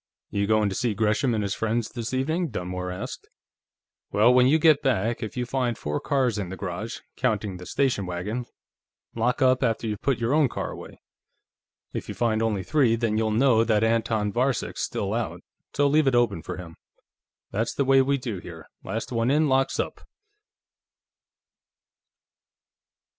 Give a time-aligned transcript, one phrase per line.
[0.31, 3.29] "You going to see Gresham and his friends, this evening?" Dunmore asked.
[4.11, 7.67] "Well, when you get back, if you find four cars in the garage, counting the
[7.67, 8.47] station wagon,
[9.13, 10.99] lock up after you've put your own car away.
[11.93, 15.41] If you find only three, then you'll know that Anton Varcek's still out,
[15.75, 16.77] so leave it open for him.
[17.51, 20.01] That's the way we do here; last one in locks up."